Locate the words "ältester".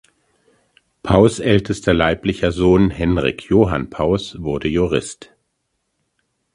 1.39-1.93